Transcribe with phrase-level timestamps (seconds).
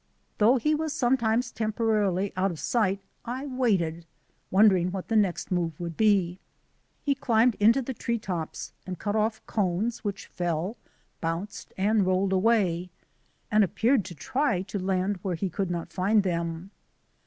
[0.39, 4.07] Though he was sometimes temporarily out of sight I waited,
[4.49, 6.39] wondering what the next move would be.
[7.03, 10.75] He climbed into the tree tops and cut off cones which fell,
[11.21, 12.89] bounced, and rolled away,
[13.51, 16.71] and appeared to try to land where he could not find them.